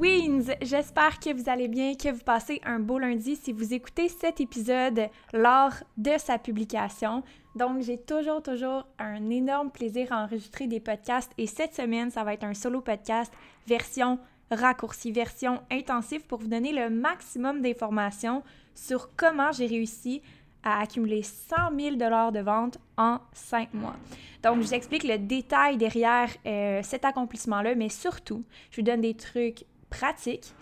Queens! 0.00 0.54
J'espère 0.62 1.20
que 1.20 1.30
vous 1.34 1.50
allez 1.50 1.68
bien, 1.68 1.94
que 1.94 2.10
vous 2.10 2.24
passez 2.24 2.60
un 2.64 2.78
beau 2.78 2.98
lundi 2.98 3.36
si 3.36 3.52
vous 3.52 3.74
écoutez 3.74 4.08
cet 4.08 4.40
épisode 4.40 5.08
lors 5.34 5.72
de 5.98 6.12
sa 6.16 6.38
publication. 6.38 7.22
Donc, 7.54 7.82
j'ai 7.82 7.98
toujours, 7.98 8.42
toujours 8.42 8.86
un 8.98 9.28
énorme 9.28 9.70
plaisir 9.70 10.10
à 10.10 10.24
enregistrer 10.24 10.66
des 10.68 10.80
podcasts 10.80 11.32
et 11.36 11.46
cette 11.46 11.74
semaine, 11.74 12.10
ça 12.10 12.24
va 12.24 12.32
être 12.32 12.44
un 12.44 12.54
solo 12.54 12.80
podcast 12.80 13.30
version 13.66 14.18
raccourci, 14.50 15.12
version 15.12 15.60
intensive 15.70 16.24
pour 16.26 16.38
vous 16.38 16.48
donner 16.48 16.72
le 16.72 16.88
maximum 16.88 17.60
d'informations 17.60 18.42
sur 18.74 19.14
comment 19.16 19.52
j'ai 19.52 19.66
réussi 19.66 20.22
à 20.62 20.80
accumuler 20.80 21.22
100 21.22 21.56
000 21.78 21.96
de 21.96 22.40
vente 22.40 22.78
en 22.96 23.18
5 23.34 23.74
mois. 23.74 23.96
Donc, 24.42 24.56
je 24.56 24.60
vous 24.62 24.74
explique 24.74 25.04
le 25.04 25.18
détail 25.18 25.76
derrière 25.76 26.30
euh, 26.46 26.80
cet 26.82 27.04
accomplissement-là, 27.04 27.74
mais 27.74 27.90
surtout, 27.90 28.44
je 28.70 28.76
vous 28.76 28.82
donne 28.82 29.02
des 29.02 29.14
trucs 29.14 29.64
pratiques, 29.90 30.54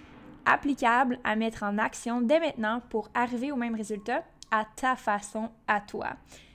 applicables 0.47 1.19
à 1.25 1.37
mettre 1.37 1.63
en 1.63 1.79
action 1.79 2.21
dès 2.21 2.41
maintenant 2.41 2.81
pour 2.89 3.11
arriver 3.15 3.53
au 3.53 3.57
même 3.57 3.75
résultat 3.75 4.23
à 4.51 4.65
ta 4.77 4.97
façon, 4.97 5.51
à 5.67 5.81
toi. 5.81 6.09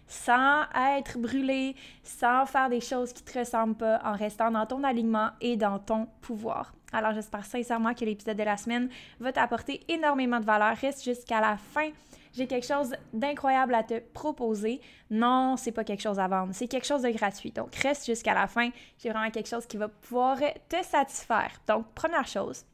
Sans 0.08 0.64
être 0.76 1.18
brûlé, 1.18 1.76
sans 2.04 2.46
faire 2.46 2.70
des 2.70 2.82
choses 2.82 3.14
qui 3.14 3.24
te 3.24 3.40
ressemblent 3.40 3.76
pas, 3.76 4.02
en 4.04 4.14
restant 4.14 4.52
dans 4.52 4.66
ton 4.66 4.84
alignement 4.84 5.30
et 5.42 5.58
dans 5.58 5.80
ton 5.80 6.08
pouvoir. 6.22 6.74
Alors, 6.92 7.14
j'espère 7.14 7.46
sincèrement 7.46 7.94
que 7.94 8.06
l'épisode 8.06 8.38
de 8.38 8.44
la 8.44 8.58
semaine 8.58 8.90
va 9.20 9.32
t'apporter 9.32 9.82
énormément 9.88 10.40
de 10.40 10.46
valeur. 10.46 10.76
Reste 10.78 11.04
jusqu'à 11.04 11.42
la 11.42 11.58
fin 11.58 11.90
j'ai 12.34 12.48
quelque 12.48 12.66
chose 12.66 12.96
d'incroyable 13.14 13.76
à 13.76 13.84
te 13.84 14.00
proposer. 14.00 14.82
Non, 15.10 15.56
c'est 15.56 15.72
pas 15.72 15.84
quelque 15.84 16.02
chose 16.02 16.20
à 16.20 16.28
vendre, 16.28 16.54
c'est 16.54 16.68
quelque 16.68 16.86
chose 16.86 17.04
de 17.04 17.10
gratuit. 17.10 17.52
Donc, 17.52 17.74
reste 17.76 18.06
jusqu'à 18.06 18.34
la 18.34 18.48
fin. 18.48 18.70
J'ai 18.98 19.10
vraiment 19.10 19.30
quelque 19.30 19.50
chose 19.50 19.66
qui 19.66 19.78
va 19.78 19.88
pouvoir 19.88 20.38
te 20.68 20.84
satisfaire. 20.84 21.52
Donc, 21.68 21.86
première 21.94 22.28
chose, 22.28 22.66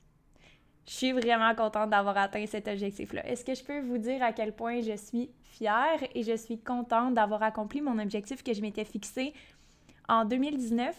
je 0.86 0.94
suis 0.94 1.12
vraiment 1.12 1.54
contente 1.56 1.90
d'avoir 1.90 2.18
atteint 2.18 2.46
cet 2.48 2.68
objectif-là. 2.68 3.28
Est-ce 3.28 3.44
que 3.44 3.54
je 3.54 3.64
peux 3.64 3.82
vous 3.82 3.98
dire 3.98 4.24
à 4.24 4.32
quel 4.32 4.54
point 4.54 4.82
je 4.82 4.96
suis 4.96 5.30
fière 5.44 6.00
et 6.16 6.24
je 6.24 6.36
suis 6.36 6.58
contente 6.60 7.14
d'avoir 7.14 7.44
accompli 7.44 7.82
mon 7.82 8.00
objectif 8.00 8.42
que 8.42 8.54
je 8.54 8.62
m'étais 8.62 8.86
fixé 8.86 9.34
en 10.08 10.26
2019, 10.26 10.96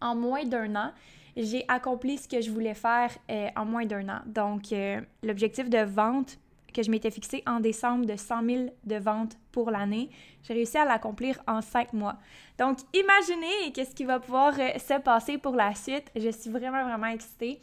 en 0.00 0.14
moins 0.14 0.44
d'un 0.44 0.76
an? 0.76 0.92
J'ai 1.36 1.64
accompli 1.66 2.18
ce 2.18 2.28
que 2.28 2.40
je 2.40 2.50
voulais 2.50 2.74
faire 2.74 3.10
euh, 3.30 3.48
en 3.56 3.64
moins 3.64 3.84
d'un 3.84 4.08
an. 4.08 4.20
Donc, 4.26 4.72
euh, 4.72 5.00
l'objectif 5.24 5.68
de 5.68 5.78
vente 5.78 6.38
que 6.74 6.82
je 6.82 6.90
m'étais 6.90 7.10
fixé 7.10 7.42
en 7.46 7.60
décembre 7.60 8.04
de 8.04 8.16
100 8.16 8.44
000 8.44 8.64
de 8.84 8.96
ventes 8.96 9.38
pour 9.52 9.70
l'année. 9.70 10.10
J'ai 10.42 10.54
réussi 10.54 10.76
à 10.76 10.84
l'accomplir 10.84 11.40
en 11.46 11.62
cinq 11.62 11.92
mois. 11.92 12.16
Donc, 12.58 12.78
imaginez 12.92 13.72
qu'est-ce 13.72 13.94
qui 13.94 14.04
va 14.04 14.20
pouvoir 14.20 14.54
euh, 14.58 14.78
se 14.78 15.00
passer 15.00 15.38
pour 15.38 15.54
la 15.54 15.74
suite. 15.74 16.10
Je 16.16 16.28
suis 16.28 16.50
vraiment, 16.50 16.84
vraiment 16.84 17.06
excitée. 17.06 17.60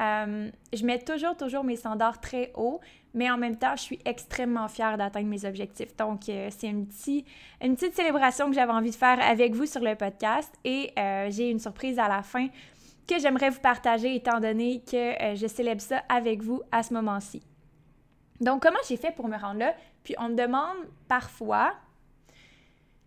Euh, 0.00 0.48
je 0.72 0.84
mets 0.84 0.98
toujours, 0.98 1.36
toujours 1.36 1.64
mes 1.64 1.76
standards 1.76 2.20
très 2.20 2.52
hauts, 2.54 2.80
mais 3.12 3.30
en 3.30 3.36
même 3.36 3.56
temps, 3.56 3.74
je 3.76 3.82
suis 3.82 3.98
extrêmement 4.04 4.68
fière 4.68 4.96
d'atteindre 4.96 5.26
mes 5.28 5.44
objectifs. 5.44 5.96
Donc, 5.96 6.28
euh, 6.28 6.48
c'est 6.50 6.68
une, 6.68 6.86
une 7.62 7.74
petite 7.74 7.94
célébration 7.94 8.48
que 8.48 8.54
j'avais 8.54 8.72
envie 8.72 8.90
de 8.90 8.94
faire 8.94 9.18
avec 9.20 9.54
vous 9.54 9.66
sur 9.66 9.80
le 9.80 9.96
podcast 9.96 10.52
et 10.64 10.92
j'ai 11.30 11.50
une 11.50 11.58
surprise 11.58 11.98
à 11.98 12.08
la 12.08 12.22
fin 12.22 12.48
que 13.08 13.18
j'aimerais 13.18 13.50
vous 13.50 13.60
partager 13.60 14.14
étant 14.14 14.38
donné 14.38 14.82
que 14.88 15.34
je 15.34 15.46
célèbre 15.48 15.80
ça 15.80 16.02
avec 16.08 16.42
vous 16.42 16.62
à 16.70 16.82
ce 16.82 16.94
moment-ci. 16.94 17.42
Donc, 18.40 18.62
comment 18.62 18.78
j'ai 18.88 18.96
fait 18.96 19.12
pour 19.12 19.28
me 19.28 19.36
rendre 19.36 19.60
là? 19.60 19.74
Puis 20.02 20.14
on 20.18 20.30
me 20.30 20.34
demande 20.34 20.76
parfois, 21.08 21.74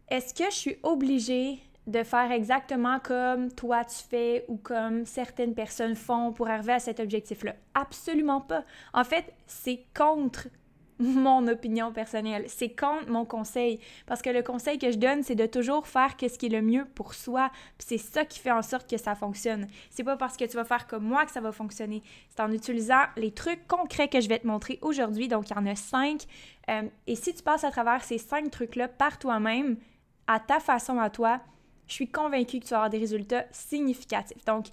est-ce 0.10 0.34
que 0.34 0.50
je 0.52 0.56
suis 0.56 0.78
obligée 0.84 1.60
de 1.88 2.04
faire 2.04 2.32
exactement 2.32 3.00
comme 3.00 3.52
toi 3.52 3.84
tu 3.84 4.04
fais 4.10 4.46
ou 4.48 4.58
comme 4.58 5.06
certaines 5.06 5.54
personnes 5.54 5.96
font 5.96 6.32
pour 6.32 6.48
arriver 6.48 6.74
à 6.74 6.80
cet 6.80 7.00
objectif-là? 7.00 7.56
Absolument 7.74 8.42
pas. 8.42 8.64
En 8.94 9.04
fait, 9.04 9.34
c'est 9.48 9.84
contre 9.96 10.48
mon 11.00 11.48
opinion 11.48 11.92
personnelle. 11.92 12.46
C'est 12.48 12.70
contre 12.70 13.09
mon 13.09 13.26
conseil. 13.26 13.80
Parce 14.06 14.22
que 14.22 14.30
le 14.30 14.42
conseil 14.44 14.78
que 14.78 14.92
je 14.92 14.98
donne, 14.98 15.24
c'est 15.24 15.36
de 15.36 15.46
toujours 15.46 15.88
faire 15.88 16.16
ce 16.20 16.38
qui 16.38 16.48
est 16.48 16.50
le 16.50 16.62
mieux 16.62 16.86
pour 16.96 17.14
soi. 17.14 17.52
c'est 17.80 17.98
ça 17.98 18.26
qui 18.26 18.40
fait 18.40 18.52
en 18.52 18.62
sorte 18.62 18.90
que 18.90 18.98
ça 18.98 19.16
fonctionne. 19.16 19.68
C'est 19.90 20.04
pas 20.04 20.18
parce 20.18 20.38
que 20.38 20.46
tu 20.46 20.56
vas 20.56 20.64
faire 20.64 20.88
comme 20.88 21.04
moi 21.04 21.26
que 21.26 21.31
ça 21.31 21.42
va 21.42 21.52
fonctionner. 21.52 22.04
C'est 22.30 22.42
en 22.42 22.52
utilisant 22.52 23.04
les 23.18 23.31
trucs 23.31 23.68
concrets 23.68 24.08
que 24.08 24.22
je 24.22 24.30
vais 24.30 24.40
te 24.40 24.48
montrer 24.48 24.80
aujourd'hui. 24.81 25.28
Donc, 25.28 25.50
il 25.50 25.56
y 25.56 25.59
en 25.59 25.66
a 25.66 25.76
cinq. 25.76 26.24
Euh, 26.70 26.84
et 27.08 27.16
si 27.16 27.34
tu 27.34 27.44
passes 27.44 27.64
à 27.64 27.72
travers 27.72 28.04
ces 28.04 28.18
cinq 28.18 28.50
trucs-là 28.52 28.88
par 28.88 29.20
toi-même, 29.20 29.78
à 30.28 30.40
ta 30.40 30.60
façon 30.60 31.00
à 31.00 31.10
toi, 31.10 31.42
je 31.88 31.94
suis 31.94 32.10
convaincue 32.10 32.60
que 32.60 32.66
tu 32.66 32.70
vas 32.70 32.78
avoir 32.78 32.90
des 32.90 32.98
résultats 32.98 33.46
significatifs. 33.52 34.46
Donc, 34.46 34.68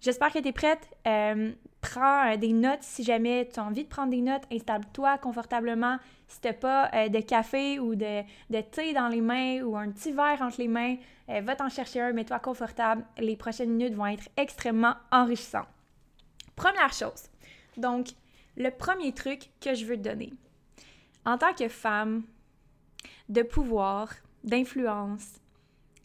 J'espère 0.00 0.32
que 0.32 0.38
tu 0.38 0.48
es 0.48 0.52
prête. 0.52 0.88
Euh, 1.06 1.52
prends 1.80 2.32
euh, 2.32 2.36
des 2.36 2.52
notes 2.52 2.82
si 2.82 3.04
jamais 3.04 3.48
tu 3.52 3.60
as 3.60 3.64
envie 3.64 3.84
de 3.84 3.88
prendre 3.88 4.10
des 4.10 4.20
notes. 4.20 4.42
Installe-toi 4.52 5.18
confortablement. 5.18 5.98
Si 6.26 6.40
tu 6.40 6.52
pas 6.52 6.90
euh, 6.94 7.08
de 7.08 7.20
café 7.20 7.78
ou 7.78 7.94
de, 7.94 8.22
de, 8.50 8.60
thé 8.60 8.92
dans 8.92 9.08
les 9.08 9.20
mains 9.20 9.62
ou 9.62 9.76
un 9.76 9.90
petit 9.90 10.12
verre 10.12 10.42
entre 10.42 10.60
les 10.60 10.68
mains, 10.68 10.96
va 11.42 11.54
t'en 11.56 11.68
chercher 11.68 12.00
un, 12.00 12.12
mets-toi 12.12 12.38
confortable. 12.38 13.04
Les 13.18 13.36
prochaines 13.36 13.70
minutes 13.70 13.94
vont 13.94 14.06
être 14.06 14.28
extrêmement 14.38 14.94
enrichissantes. 15.10 15.68
Première 16.56 16.92
chose. 16.92 17.28
Donc, 17.76 18.08
le 18.56 18.70
premier 18.70 19.12
truc 19.12 19.50
que 19.60 19.74
je 19.74 19.84
veux 19.84 19.96
te 19.96 20.02
donner. 20.02 20.32
En 21.24 21.38
tant 21.38 21.52
que 21.52 21.68
femme 21.68 22.24
de 23.28 23.42
pouvoir, 23.42 24.12
d'influence, 24.44 25.40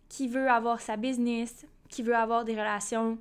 qui 0.10 0.28
veut 0.28 0.50
avoir 0.50 0.80
sa 0.80 0.98
business, 0.98 1.66
qui 1.90 2.04
veut 2.04 2.16
avoir 2.16 2.46
des 2.46 2.54
relations 2.54 3.18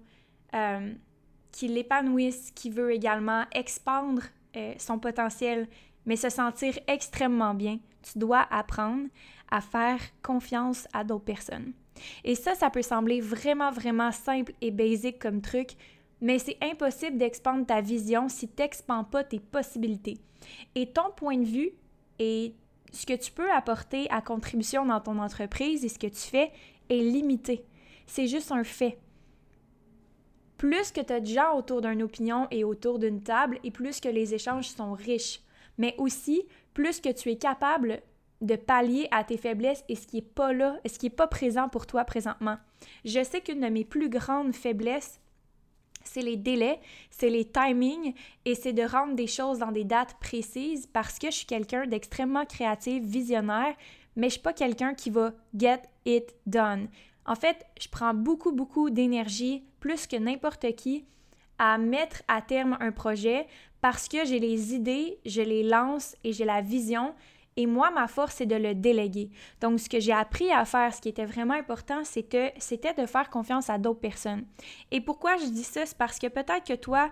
euh, 1.52 1.58
qui 1.58 1.68
l'épanouisse, 1.68 2.50
qui 2.54 2.70
veut 2.70 2.92
également 2.92 3.44
expandre 3.52 4.22
euh, 4.56 4.74
son 4.78 4.98
potentiel, 4.98 5.68
mais 6.06 6.16
se 6.16 6.30
sentir 6.30 6.78
extrêmement 6.86 7.54
bien, 7.54 7.78
tu 8.02 8.18
dois 8.18 8.46
apprendre 8.50 9.08
à 9.50 9.60
faire 9.60 10.00
confiance 10.22 10.88
à 10.92 11.04
d'autres 11.04 11.24
personnes. 11.24 11.72
Et 12.24 12.34
ça, 12.34 12.54
ça 12.54 12.70
peut 12.70 12.82
sembler 12.82 13.20
vraiment, 13.20 13.70
vraiment 13.70 14.12
simple 14.12 14.52
et 14.60 14.70
basique 14.70 15.18
comme 15.18 15.40
truc, 15.40 15.70
mais 16.20 16.38
c'est 16.38 16.56
impossible 16.62 17.18
d'expandre 17.18 17.66
ta 17.66 17.80
vision 17.80 18.28
si 18.28 18.48
tu 18.48 18.62
n'expands 18.62 19.04
pas 19.04 19.24
tes 19.24 19.40
possibilités. 19.40 20.18
Et 20.74 20.86
ton 20.86 21.10
point 21.14 21.36
de 21.36 21.44
vue 21.44 21.70
et 22.18 22.54
ce 22.92 23.06
que 23.06 23.14
tu 23.14 23.32
peux 23.32 23.50
apporter 23.52 24.10
à 24.10 24.20
contribution 24.20 24.86
dans 24.86 25.00
ton 25.00 25.18
entreprise 25.18 25.84
et 25.84 25.88
ce 25.88 25.98
que 25.98 26.06
tu 26.06 26.16
fais 26.16 26.50
est 26.88 27.02
limité. 27.02 27.64
C'est 28.06 28.26
juste 28.26 28.52
un 28.52 28.64
fait 28.64 28.98
plus 30.62 30.92
que 30.92 31.00
tu 31.00 31.12
as 31.12 31.18
de 31.18 31.26
gens 31.26 31.56
autour 31.56 31.80
d'une 31.80 32.04
opinion 32.04 32.46
et 32.52 32.62
autour 32.62 33.00
d'une 33.00 33.20
table, 33.20 33.58
et 33.64 33.72
plus 33.72 33.98
que 33.98 34.08
les 34.08 34.32
échanges 34.32 34.68
sont 34.68 34.92
riches. 34.92 35.40
Mais 35.76 35.96
aussi, 35.98 36.44
plus 36.72 37.00
que 37.00 37.08
tu 37.08 37.32
es 37.32 37.36
capable 37.36 38.00
de 38.40 38.54
pallier 38.54 39.08
à 39.10 39.24
tes 39.24 39.38
faiblesses 39.38 39.82
et 39.88 39.96
ce 39.96 40.06
qui 40.06 40.18
n'est 40.18 40.22
pas 40.22 40.52
là, 40.52 40.78
ce 40.86 41.00
qui 41.00 41.06
n'est 41.06 41.10
pas 41.10 41.26
présent 41.26 41.68
pour 41.68 41.84
toi 41.84 42.04
présentement. 42.04 42.58
Je 43.04 43.24
sais 43.24 43.40
qu'une 43.40 43.58
de 43.58 43.66
mes 43.66 43.84
plus 43.84 44.08
grandes 44.08 44.54
faiblesses, 44.54 45.18
c'est 46.04 46.22
les 46.22 46.36
délais, 46.36 46.78
c'est 47.10 47.28
les 47.28 47.44
timings 47.44 48.14
et 48.44 48.54
c'est 48.54 48.72
de 48.72 48.84
rendre 48.84 49.16
des 49.16 49.26
choses 49.26 49.58
dans 49.58 49.72
des 49.72 49.82
dates 49.82 50.14
précises 50.20 50.86
parce 50.86 51.18
que 51.18 51.26
je 51.32 51.38
suis 51.38 51.46
quelqu'un 51.46 51.88
d'extrêmement 51.88 52.46
créatif, 52.46 53.02
visionnaire, 53.02 53.74
mais 54.14 54.28
je 54.28 54.34
suis 54.34 54.42
pas 54.42 54.52
quelqu'un 54.52 54.94
qui 54.94 55.10
va 55.10 55.32
get 55.56 55.82
it 56.04 56.36
done. 56.46 56.86
En 57.26 57.34
fait, 57.34 57.64
je 57.80 57.88
prends 57.88 58.14
beaucoup, 58.14 58.52
beaucoup 58.52 58.90
d'énergie, 58.90 59.64
plus 59.80 60.06
que 60.06 60.16
n'importe 60.16 60.74
qui, 60.74 61.04
à 61.58 61.78
mettre 61.78 62.22
à 62.28 62.42
terme 62.42 62.76
un 62.80 62.92
projet 62.92 63.46
parce 63.80 64.08
que 64.08 64.24
j'ai 64.24 64.38
les 64.38 64.74
idées, 64.74 65.18
je 65.26 65.42
les 65.42 65.62
lance 65.62 66.16
et 66.24 66.32
j'ai 66.32 66.44
la 66.44 66.60
vision. 66.60 67.14
Et 67.56 67.66
moi, 67.66 67.90
ma 67.90 68.08
force, 68.08 68.36
c'est 68.36 68.46
de 68.46 68.56
le 68.56 68.74
déléguer. 68.74 69.28
Donc, 69.60 69.78
ce 69.78 69.88
que 69.88 70.00
j'ai 70.00 70.12
appris 70.12 70.50
à 70.50 70.64
faire, 70.64 70.94
ce 70.94 71.00
qui 71.00 71.10
était 71.10 71.26
vraiment 71.26 71.54
important, 71.54 72.02
c'était, 72.04 72.54
de 72.96 73.06
faire 73.06 73.28
confiance 73.28 73.68
à 73.68 73.76
d'autres 73.78 74.00
personnes. 74.00 74.44
Et 74.90 75.00
pourquoi 75.00 75.36
je 75.36 75.46
dis 75.46 75.64
ça? 75.64 75.84
C'est 75.84 75.98
parce 75.98 76.18
que 76.18 76.28
peut-être 76.28 76.66
que 76.66 76.74
toi, 76.74 77.10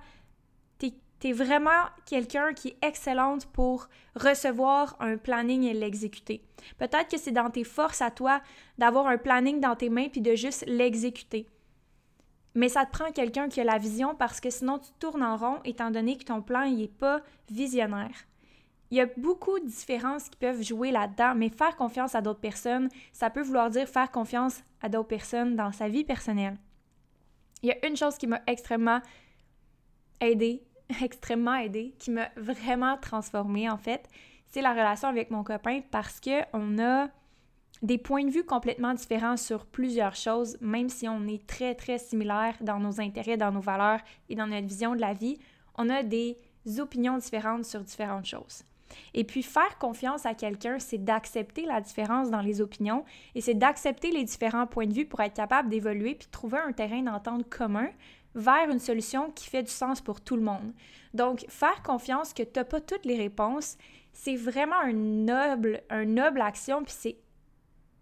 tu 1.20 1.28
es 1.28 1.32
vraiment 1.32 1.84
quelqu'un 2.06 2.55
qui 2.55 2.69
est 2.69 2.78
excellente 2.82 3.46
pour 3.46 3.88
recevoir 4.17 4.96
un 5.00 5.17
planning 5.17 5.64
et 5.64 5.75
l'exécuter. 5.75 6.43
Peut-être 6.78 7.11
que 7.11 7.19
c'est 7.19 7.31
dans 7.31 7.50
tes 7.50 7.64
forces 7.64 8.02
à 8.02 8.11
toi 8.11 8.40
d'avoir 8.78 9.06
un 9.06 9.19
planning 9.19 9.61
dans 9.61 9.76
tes 9.76 9.90
mains 9.90 10.08
puis 10.08 10.22
de 10.22 10.34
juste 10.34 10.64
l'exécuter. 10.67 11.46
Mais 12.55 12.69
ça 12.69 12.84
te 12.84 12.90
prend 12.90 13.12
quelqu'un 13.12 13.49
qui 13.49 13.61
a 13.61 13.64
la 13.64 13.78
vision 13.78 14.14
parce 14.14 14.40
que 14.40 14.50
sinon 14.50 14.78
tu 14.78 14.90
tournes 14.99 15.22
en 15.22 15.37
rond 15.37 15.61
étant 15.64 15.90
donné 15.90 16.17
que 16.17 16.25
ton 16.25 16.43
plan 16.43 16.69
n'est 16.69 16.88
pas 16.88 17.20
visionnaire. 17.50 18.26
Il 18.90 18.96
y 18.96 19.00
a 19.00 19.06
beaucoup 19.17 19.61
de 19.61 19.67
différences 19.67 20.28
qui 20.28 20.37
peuvent 20.37 20.62
jouer 20.62 20.90
là-dedans, 20.90 21.34
mais 21.37 21.49
faire 21.49 21.76
confiance 21.76 22.17
à 22.17 22.22
d'autres 22.22 22.40
personnes, 22.40 22.88
ça 23.12 23.31
peut 23.31 23.43
vouloir 23.43 23.70
dire 23.70 23.88
faire 23.88 24.11
confiance 24.11 24.64
à 24.82 24.88
d'autres 24.88 25.06
personnes 25.06 25.55
dans 25.55 25.70
sa 25.70 25.88
vie 25.88 26.02
personnelle. 26.02 26.58
Il 27.62 27.69
y 27.69 27.72
a 27.72 27.87
une 27.87 27.96
chose 27.96 28.17
qui 28.17 28.26
m'a 28.26 28.40
extrêmement 28.49 29.00
aidée 30.20 30.64
extrêmement 31.03 31.55
aidé, 31.55 31.95
qui 31.99 32.11
m'a 32.11 32.29
vraiment 32.37 32.97
transformée 32.97 33.69
en 33.69 33.79
fait, 33.79 34.09
c'est 34.47 34.63
la 34.63 34.73
relation 34.73 35.09
avec 35.09 35.31
mon 35.31 35.45
copain 35.45 35.81
parce 35.91 36.21
que 36.21 36.43
on 36.53 36.79
a 36.79 37.09
des 37.83 37.99
points 37.99 38.25
de 38.25 38.31
vue 38.31 38.45
complètement 38.45 38.95
différents 38.95 39.37
sur 39.37 39.65
plusieurs 39.65 40.17
choses, 40.17 40.59
même 40.61 40.89
si 40.89 41.09
on 41.09 41.27
est 41.27 41.47
très 41.47 41.75
très 41.75 41.99
similaires 41.99 42.57
dans 42.61 42.79
nos 42.79 43.01
intérêts, 43.01 43.37
dans 43.37 43.53
nos 43.53 43.61
valeurs 43.61 44.01
et 44.29 44.35
dans 44.35 44.47
notre 44.47 44.67
vision 44.67 44.95
de 44.95 45.01
la 45.01 45.15
vie, 45.15 45.39
on 45.77 45.89
a 45.89 46.03
des 46.03 46.37
opinions 46.79 47.17
différentes 47.17 47.65
sur 47.65 47.81
différentes 47.81 48.27
choses. 48.27 48.65
Et 49.15 49.25
puis 49.25 49.43
faire 49.43 49.79
confiance 49.79 50.27
à 50.27 50.35
quelqu'un, 50.35 50.79
c'est 50.79 51.03
d'accepter 51.03 51.65
la 51.65 51.81
différence 51.81 52.31
dans 52.31 52.41
les 52.41 52.61
opinions 52.61 53.05
et 53.35 53.41
c'est 53.41 53.55
d'accepter 53.55 54.11
les 54.11 54.25
différents 54.25 54.67
points 54.67 54.87
de 54.87 54.93
vue 54.93 55.07
pour 55.07 55.21
être 55.21 55.35
capable 55.35 55.69
d'évoluer 55.69 56.17
puis 56.17 56.29
trouver 56.31 56.59
un 56.59 56.73
terrain 56.73 57.03
d'entente 57.03 57.49
commun 57.49 57.89
vers 58.35 58.71
une 58.71 58.79
solution 58.79 59.31
qui 59.31 59.49
fait 59.49 59.62
du 59.62 59.71
sens 59.71 60.00
pour 60.00 60.21
tout 60.21 60.37
le 60.37 60.43
monde. 60.43 60.73
Donc, 61.15 61.44
faire 61.49 61.82
confiance 61.82 62.32
que 62.32 62.43
tu 62.43 62.53
n'as 62.56 62.65
pas 62.65 62.81
toutes 62.81 63.05
les 63.05 63.17
réponses, 63.17 63.77
c'est 64.12 64.37
vraiment 64.37 64.82
une 64.82 65.25
noble, 65.25 65.82
noble 66.06 66.41
action, 66.41 66.82
puis 66.85 66.94
c'est 66.97 67.17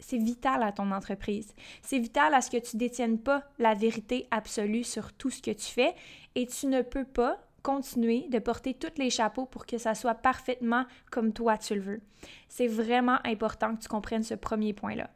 c'est 0.00 0.18
vital 0.18 0.62
à 0.62 0.72
ton 0.72 0.92
entreprise. 0.92 1.52
C'est 1.82 1.98
vital 1.98 2.34
à 2.34 2.40
ce 2.40 2.50
que 2.50 2.56
tu 2.56 2.76
détiennes 2.76 3.18
pas 3.18 3.42
la 3.58 3.74
vérité 3.74 4.28
absolue 4.30 4.84
sur 4.84 5.12
tout 5.12 5.30
ce 5.30 5.42
que 5.42 5.50
tu 5.50 5.66
fais 5.66 5.94
et 6.34 6.46
tu 6.46 6.66
ne 6.66 6.82
peux 6.82 7.04
pas 7.04 7.38
continuer 7.62 8.28
de 8.28 8.38
porter 8.38 8.74
tous 8.74 8.96
les 8.98 9.10
chapeaux 9.10 9.46
pour 9.46 9.66
que 9.66 9.78
ça 9.78 9.94
soit 9.94 10.14
parfaitement 10.14 10.84
comme 11.10 11.32
toi 11.32 11.58
tu 11.58 11.74
le 11.74 11.80
veux. 11.80 12.00
C'est 12.48 12.68
vraiment 12.68 13.18
important 13.24 13.74
que 13.74 13.82
tu 13.82 13.88
comprennes 13.88 14.22
ce 14.22 14.34
premier 14.34 14.72
point-là. 14.72 15.10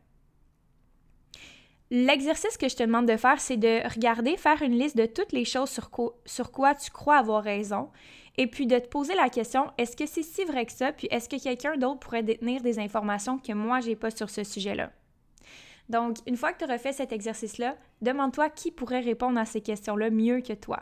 L'exercice 1.94 2.56
que 2.56 2.70
je 2.70 2.76
te 2.76 2.82
demande 2.82 3.04
de 3.04 3.18
faire, 3.18 3.38
c'est 3.38 3.58
de 3.58 3.86
regarder, 3.86 4.38
faire 4.38 4.62
une 4.62 4.78
liste 4.78 4.96
de 4.96 5.04
toutes 5.04 5.32
les 5.32 5.44
choses 5.44 5.68
sur, 5.68 6.50
quoi 6.50 6.74
tu 6.74 6.90
crois 6.90 7.18
avoir 7.18 7.44
raison, 7.44 7.90
et 8.38 8.46
puis 8.46 8.66
de 8.66 8.78
te 8.78 8.88
poser 8.88 9.14
la 9.14 9.28
question, 9.28 9.66
est-ce 9.76 9.94
que 9.94 10.06
c'est 10.06 10.22
si 10.22 10.42
vrai 10.46 10.64
que 10.64 10.72
ça, 10.72 10.92
puis 10.92 11.06
est-ce 11.10 11.28
que 11.28 11.36
quelqu'un 11.36 11.76
d'autre 11.76 12.00
pourrait 12.00 12.22
détenir 12.22 12.62
des 12.62 12.78
informations 12.78 13.36
que 13.36 13.52
moi, 13.52 13.80
j'ai 13.80 13.94
pas 13.94 14.10
sur 14.10 14.30
ce 14.30 14.42
sujet-là? 14.42 14.90
Donc, 15.90 16.16
une 16.26 16.38
fois 16.38 16.54
que 16.54 16.60
tu 16.60 16.64
auras 16.64 16.78
fait 16.78 16.94
cet 16.94 17.12
exercice-là, 17.12 17.76
demande-toi 18.00 18.48
qui 18.48 18.70
pourrait 18.70 19.00
répondre 19.00 19.38
à 19.38 19.44
ces 19.44 19.60
questions-là 19.60 20.08
mieux 20.08 20.40
que 20.40 20.54
toi. 20.54 20.80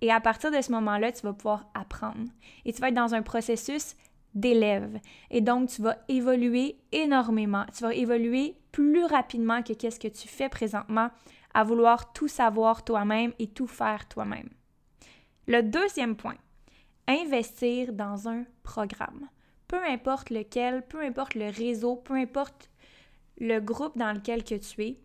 Et 0.00 0.10
à 0.10 0.20
partir 0.20 0.50
de 0.50 0.62
ce 0.62 0.72
moment-là, 0.72 1.12
tu 1.12 1.20
vas 1.20 1.34
pouvoir 1.34 1.66
apprendre. 1.74 2.30
Et 2.64 2.72
tu 2.72 2.80
vas 2.80 2.88
être 2.88 2.94
dans 2.94 3.14
un 3.14 3.20
processus 3.20 3.94
d'élève. 4.34 5.00
Et 5.30 5.42
donc, 5.42 5.68
tu 5.68 5.82
vas 5.82 5.98
évoluer 6.08 6.78
énormément. 6.92 7.66
Tu 7.76 7.82
vas 7.82 7.92
évoluer 7.92 8.54
plus 8.72 9.04
rapidement 9.04 9.62
que 9.62 9.72
qu'est-ce 9.72 10.00
que 10.00 10.08
tu 10.08 10.28
fais 10.28 10.48
présentement 10.48 11.10
à 11.54 11.64
vouloir 11.64 12.12
tout 12.12 12.28
savoir 12.28 12.84
toi-même 12.84 13.32
et 13.38 13.48
tout 13.48 13.66
faire 13.66 14.06
toi-même. 14.08 14.48
Le 15.46 15.62
deuxième 15.62 16.16
point, 16.16 16.36
investir 17.08 17.92
dans 17.92 18.28
un 18.28 18.44
programme. 18.62 19.28
Peu 19.66 19.82
importe 19.84 20.30
lequel, 20.30 20.86
peu 20.86 21.00
importe 21.00 21.34
le 21.34 21.50
réseau, 21.50 21.96
peu 21.96 22.14
importe 22.14 22.70
le 23.38 23.58
groupe 23.58 23.96
dans 23.96 24.12
lequel 24.12 24.44
que 24.44 24.54
tu 24.54 24.84
es, 24.84 25.00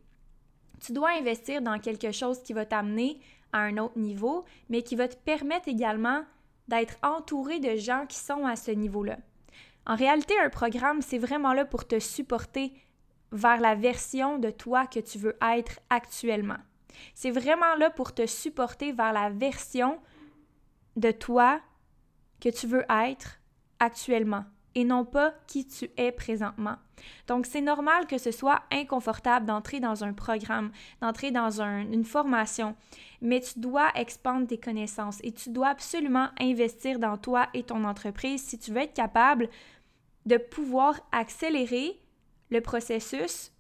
tu 0.82 0.92
dois 0.92 1.12
investir 1.18 1.62
dans 1.62 1.80
quelque 1.80 2.12
chose 2.12 2.44
qui 2.44 2.54
va 2.54 2.66
t'amener 2.66 3.20
à 3.54 3.60
un 3.60 3.78
autre 3.78 3.98
niveau, 3.98 4.44
mais 4.70 4.84
qui 4.84 4.96
va 4.96 5.08
te 5.08 5.16
permettre 5.16 5.68
également 5.68 6.24
d'être 6.68 6.98
entouré 7.04 7.60
de 7.60 7.76
gens 7.76 8.06
qui 8.08 8.18
sont 8.18 8.46
à 8.46 8.56
ce 8.56 8.72
niveau-là. 8.72 9.18
En 9.88 9.96
réalité, 9.96 10.34
un 10.40 10.50
programme, 10.50 11.02
c'est 11.02 11.20
vraiment 11.20 11.54
là 11.54 11.64
pour 11.64 11.88
te 11.88 12.00
supporter 12.00 12.74
vers 13.36 13.60
la 13.60 13.76
version 13.76 14.40
de 14.40 14.50
toi 14.50 14.88
que 14.88 15.00
tu 15.00 15.18
veux 15.18 15.38
être 15.42 15.80
actuellement. 15.90 16.58
C'est 17.14 17.32
vraiment 17.32 17.76
là 17.78 17.90
pour 17.90 18.14
te 18.14 18.26
supporter 18.26 18.94
vers 18.94 19.12
la 19.12 19.30
version 19.30 20.00
de 20.96 21.12
toi 21.12 21.60
que 22.40 22.50
tu 22.50 22.68
veux 22.68 22.86
être 22.90 23.40
actuellement 23.80 24.46
et 24.74 24.86
non 24.86 25.06
pas 25.06 25.34
qui 25.48 25.66
tu 25.68 25.90
es 25.98 26.12
présentement. 26.12 26.76
Donc, 27.28 27.46
c'est 27.46 27.62
normal 27.62 28.08
que 28.08 28.18
ce 28.18 28.32
soit 28.32 28.64
inconfortable 28.72 29.46
d'entrer 29.46 29.80
dans 29.80 30.04
un 30.04 30.14
programme, 30.14 30.72
d'entrer 31.02 31.32
dans 31.32 31.62
une 31.62 32.06
formation, 32.06 32.76
mais 33.22 33.42
tu 33.42 33.60
dois 33.60 33.90
expandre 33.96 34.48
tes 34.48 34.58
connaissances 34.58 35.20
et 35.24 35.32
tu 35.32 35.50
dois 35.50 35.70
absolument 35.70 36.30
investir 36.40 37.00
dans 37.00 37.18
toi 37.18 37.48
et 37.54 37.64
ton 37.64 37.84
entreprise 37.84 38.44
si 38.44 38.58
tu 38.58 38.72
veux 38.72 38.82
être 38.82 38.94
capable 38.94 39.50
de 40.26 40.38
pouvoir 40.38 41.00
accélérer 41.12 42.00
le 42.50 42.62
processus, 42.62 43.52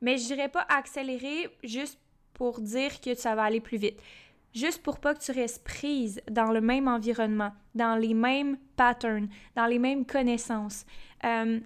mais 0.00 0.18
je 0.18 0.26
dirais 0.26 0.48
pas 0.48 0.66
accélérer 0.68 1.48
juste 1.62 1.98
pour 2.34 2.60
dire 2.60 3.00
que 3.00 3.14
ça 3.14 3.34
va 3.34 3.44
aller 3.44 3.60
plus 3.60 3.78
vite. 3.78 4.00
Juste 4.54 4.82
pour 4.82 4.98
pas 4.98 5.14
que 5.14 5.20
tu 5.20 5.32
restes 5.32 5.64
prise 5.64 6.20
dans 6.30 6.50
le 6.50 6.60
même 6.60 6.88
environnement, 6.88 7.52
dans 7.74 7.96
les 7.96 8.14
mêmes 8.14 8.56
patterns, 8.76 9.28
dans 9.54 9.66
les 9.66 9.78
mêmes 9.78 10.06
connaissances, 10.06 10.86
euh, 11.24 11.60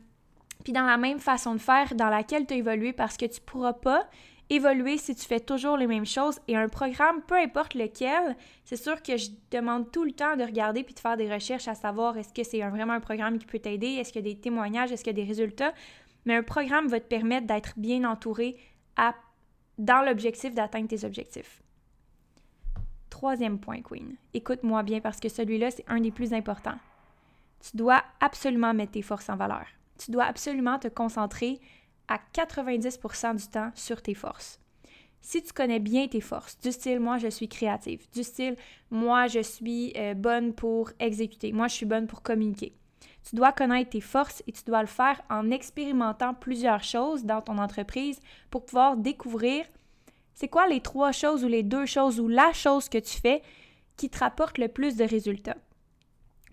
puis 0.64 0.72
dans 0.72 0.84
la 0.84 0.96
même 0.96 1.18
façon 1.20 1.54
de 1.54 1.60
faire 1.60 1.94
dans 1.94 2.08
laquelle 2.08 2.46
tu 2.46 2.54
as 2.54 2.56
évolué 2.56 2.92
parce 2.92 3.16
que 3.16 3.26
tu 3.26 3.40
pourras 3.40 3.72
pas 3.72 4.08
évoluer 4.50 4.98
si 4.98 5.14
tu 5.14 5.24
fais 5.24 5.40
toujours 5.40 5.76
les 5.76 5.86
mêmes 5.86 6.06
choses. 6.06 6.40
Et 6.48 6.56
un 6.56 6.68
programme, 6.68 7.22
peu 7.22 7.36
importe 7.36 7.74
lequel, 7.74 8.36
c'est 8.64 8.76
sûr 8.76 9.00
que 9.02 9.16
je 9.16 9.30
demande 9.50 9.90
tout 9.92 10.04
le 10.04 10.10
temps 10.10 10.36
de 10.36 10.42
regarder 10.42 10.82
puis 10.82 10.92
de 10.92 11.00
faire 11.00 11.16
des 11.16 11.32
recherches 11.32 11.68
à 11.68 11.74
savoir 11.74 12.18
est-ce 12.18 12.32
que 12.32 12.42
c'est 12.42 12.60
vraiment 12.68 12.94
un 12.94 13.00
programme 13.00 13.38
qui 13.38 13.46
peut 13.46 13.60
t'aider, 13.60 13.94
est-ce 13.94 14.12
qu'il 14.12 14.26
y 14.26 14.30
a 14.30 14.34
des 14.34 14.40
témoignages, 14.40 14.90
est-ce 14.90 15.04
qu'il 15.04 15.16
y 15.16 15.20
a 15.20 15.24
des 15.24 15.28
résultats, 15.28 15.72
mais 16.24 16.36
un 16.36 16.42
programme 16.42 16.88
va 16.88 17.00
te 17.00 17.06
permettre 17.06 17.46
d'être 17.46 17.74
bien 17.76 18.04
entouré 18.04 18.56
dans 19.78 20.04
l'objectif 20.04 20.54
d'atteindre 20.54 20.88
tes 20.88 21.04
objectifs. 21.04 21.62
Troisième 23.08 23.58
point, 23.58 23.82
Queen. 23.82 24.16
Écoute-moi 24.34 24.82
bien 24.82 25.00
parce 25.00 25.20
que 25.20 25.28
celui-là, 25.28 25.70
c'est 25.70 25.84
un 25.88 26.00
des 26.00 26.10
plus 26.10 26.32
importants. 26.32 26.78
Tu 27.60 27.76
dois 27.76 28.02
absolument 28.20 28.72
mettre 28.72 28.92
tes 28.92 29.02
forces 29.02 29.28
en 29.28 29.36
valeur. 29.36 29.66
Tu 29.98 30.10
dois 30.10 30.24
absolument 30.24 30.78
te 30.78 30.88
concentrer 30.88 31.60
à 32.08 32.18
90% 32.34 33.36
du 33.36 33.46
temps 33.48 33.70
sur 33.74 34.00
tes 34.02 34.14
forces. 34.14 34.58
Si 35.22 35.42
tu 35.42 35.52
connais 35.52 35.80
bien 35.80 36.08
tes 36.08 36.20
forces, 36.20 36.58
du 36.60 36.72
style 36.72 36.98
moi 36.98 37.18
je 37.18 37.28
suis 37.28 37.48
créative, 37.48 38.06
du 38.10 38.22
style 38.22 38.56
moi 38.90 39.26
je 39.26 39.40
suis 39.40 39.92
euh, 39.96 40.14
bonne 40.14 40.54
pour 40.54 40.90
exécuter, 40.98 41.52
moi 41.52 41.68
je 41.68 41.74
suis 41.74 41.86
bonne 41.86 42.06
pour 42.06 42.22
communiquer. 42.22 42.74
Tu 43.28 43.36
dois 43.36 43.52
connaître 43.52 43.90
tes 43.90 44.00
forces 44.00 44.42
et 44.46 44.52
tu 44.52 44.64
dois 44.64 44.80
le 44.80 44.86
faire 44.86 45.20
en 45.28 45.50
expérimentant 45.50 46.34
plusieurs 46.34 46.82
choses 46.82 47.24
dans 47.24 47.42
ton 47.42 47.58
entreprise 47.58 48.20
pour 48.50 48.64
pouvoir 48.64 48.96
découvrir 48.96 49.64
c'est 50.34 50.48
quoi 50.48 50.66
les 50.66 50.80
trois 50.80 51.12
choses 51.12 51.44
ou 51.44 51.48
les 51.48 51.62
deux 51.62 51.84
choses 51.84 52.18
ou 52.18 52.26
la 52.26 52.52
chose 52.54 52.88
que 52.88 52.96
tu 52.96 53.20
fais 53.20 53.42
qui 53.98 54.08
te 54.08 54.18
rapporte 54.18 54.56
le 54.56 54.68
plus 54.68 54.96
de 54.96 55.04
résultats? 55.04 55.58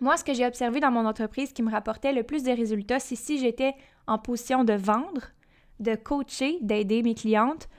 Moi, 0.01 0.17
ce 0.17 0.25
que 0.25 0.33
j'ai 0.33 0.45
observé 0.45 0.81
dans 0.81 0.91
mon 0.91 1.05
entreprise 1.05 1.53
qui 1.53 1.63
me 1.63 1.71
rapportait 1.71 2.11
le 2.11 2.23
plus 2.23 2.43
de 2.43 2.51
résultats, 2.51 2.99
c'est 2.99 3.15
si 3.15 3.39
j'étais 3.39 3.73
en 4.05 4.17
position 4.17 4.65
de 4.65 4.73
vendre, 4.73 5.31
de 5.79 5.95
coacher, 5.95 6.57
d'aider 6.59 7.01
mes 7.01 7.15
clientes 7.15 7.69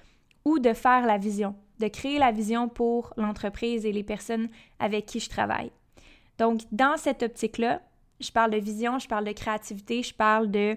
ou 0.46 0.58
de 0.58 0.72
faire 0.72 1.04
la 1.04 1.18
vision, 1.18 1.54
de 1.78 1.88
créer 1.88 2.18
la 2.18 2.32
vision 2.32 2.68
pour 2.68 3.12
l'entreprise 3.18 3.84
et 3.84 3.92
les 3.92 4.02
personnes 4.02 4.48
avec 4.78 5.04
qui 5.04 5.20
je 5.20 5.28
travaille. 5.28 5.70
Donc, 6.38 6.62
dans 6.72 6.96
cette 6.96 7.22
optique-là, 7.22 7.82
je 8.20 8.32
parle 8.32 8.50
de 8.50 8.58
vision, 8.58 8.98
je 8.98 9.08
parle 9.08 9.24
de 9.24 9.32
créativité, 9.32 10.02
je 10.02 10.14
parle 10.14 10.50
de, 10.50 10.76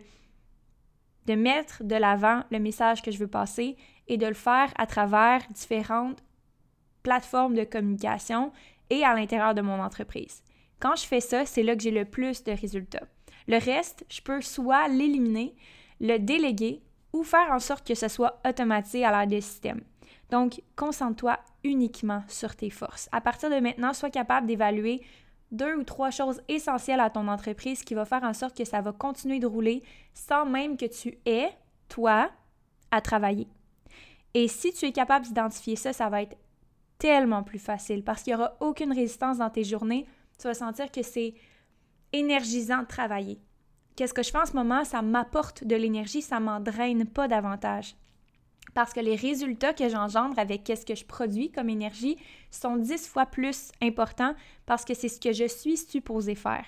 mettre 1.27 1.83
de 1.83 1.95
l'avant 1.95 2.43
le 2.51 2.60
message 2.60 3.01
que 3.01 3.12
je 3.12 3.17
veux 3.17 3.27
passer 3.27 3.77
et 4.07 4.17
de 4.17 4.27
le 4.27 4.33
faire 4.33 4.71
à 4.77 4.86
travers 4.86 5.41
différentes 5.50 6.21
plateformes 7.03 7.55
de 7.55 7.63
communication 7.63 8.51
et 8.89 9.03
à 9.03 9.15
l'intérieur 9.15 9.53
de 9.53 9.62
mon 9.62 9.81
entreprise. 9.81 10.43
Quand 10.79 10.95
je 10.95 11.05
fais 11.05 11.21
ça, 11.21 11.45
c'est 11.45 11.63
là 11.63 11.75
que 11.75 11.83
j'ai 11.83 11.91
le 11.91 12.05
plus 12.05 12.43
de 12.43 12.51
résultats. 12.51 13.07
Le 13.48 13.57
reste, 13.57 14.05
je 14.10 14.21
peux 14.21 14.41
soit 14.41 14.88
l'éliminer, 14.88 15.55
le 16.00 16.17
déléguer 16.17 16.81
ou 17.13 17.24
faire 17.24 17.51
en 17.51 17.60
sorte 17.60 17.88
que 17.88 17.95
ce 17.95 18.07
soit 18.07 18.41
automatisé 18.48 19.05
à 19.05 19.19
l'aide 19.19 19.29
des 19.29 19.41
systèmes. 19.41 19.81
Donc, 20.29 20.62
concentre-toi 20.75 21.39
uniquement 21.63 22.24
sur 22.27 22.55
tes 22.55 22.69
forces. 22.69 23.10
À 23.12 23.21
partir 23.21 23.50
de 23.50 23.60
maintenant, 23.60 23.93
sois 23.93 24.10
capable 24.10 24.48
d'évaluer 24.48 25.01
deux 25.51 25.75
ou 25.75 25.84
trois 25.84 26.12
choses 26.12 26.41
essentielles 26.48 27.00
à 27.00 27.10
ton 27.10 27.27
entreprise 27.27 27.84
qui 27.84 27.93
va 27.93 28.05
faire 28.05 28.24
en 28.24 28.34
sorte 28.34 28.58
que 28.58 28.65
ça 28.65 28.81
va 28.81 28.91
continuer 28.91 29.39
de 29.39 29.48
rouler 29.48 29.84
sans 30.13 30.46
même 30.46 30.77
que 30.77 30.86
tu 30.86 31.17
aies, 31.25 31.51
toi, 31.89 32.31
à 32.89 33.01
travailler. 33.01 33.48
Et 34.34 34.48
si 34.48 34.72
tu 34.74 34.86
es 34.86 34.91
capable 34.91 35.25
d'identifier 35.25 35.75
ça, 35.75 35.93
ça 35.93 36.10
va 36.10 36.22
être 36.22 36.38
tellement 36.98 37.43
plus 37.43 37.60
facile 37.60 38.03
parce 38.03 38.24
qu'il 38.24 38.34
n'y 38.34 38.39
aura 38.39 38.55
aucune 38.60 38.93
résistance 38.93 39.39
dans 39.39 39.50
tes 39.50 39.63
journées. 39.63 40.05
Tu 40.38 40.48
vas 40.48 40.53
sentir 40.53 40.91
que 40.91 41.03
c'est 41.03 41.34
énergisant 42.13 42.81
de 42.81 42.88
travailler. 42.88 43.39
Qu'est-ce 43.96 44.13
que 44.13 44.24
je 44.24 44.31
fais 44.31 44.38
en 44.38 44.46
ce 44.46 44.53
moment? 44.53 44.86
Ça 44.86 45.01
m'apporte 45.01 45.63
de 45.63 45.75
l'énergie, 45.75 46.22
ça 46.22 46.39
m'en 46.39 46.60
draine 46.60 47.05
pas 47.05 47.27
davantage 47.27 47.96
parce 48.74 48.94
que 48.94 49.00
les 49.00 49.15
résultats 49.15 49.74
que 49.74 49.89
j'engendre 49.89 50.38
avec 50.39 50.72
ce 50.74 50.86
que 50.86 50.96
je 50.96 51.06
produis 51.06 51.51
comme 51.51 51.70
énergie 51.70 52.18
sont 52.51 52.77
dix 52.77 53.08
fois 53.08 53.25
plus 53.25 53.72
importants 53.82 54.34
parce 54.65 54.86
que 54.86 54.94
c'est 54.94 55.10
ce 55.10 55.20
que 55.20 55.34
je 55.34 55.48
suis 55.48 55.77
supposé 55.77 56.36
faire. 56.36 56.65